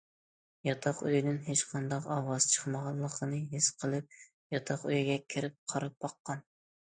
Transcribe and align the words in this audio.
ياتاق 0.67 1.01
ئۆيدىن 1.09 1.35
ھېچقانداق 1.49 2.07
ئاۋاز 2.15 2.47
چىقمىغانلىقىنى 2.53 3.41
ھېس 3.53 3.67
قىلىپ، 3.83 4.17
ياتاق 4.57 4.87
ئۆيگە 4.95 5.19
كىرىپ 5.35 5.59
قاراپ 5.75 6.03
باققان. 6.07 6.43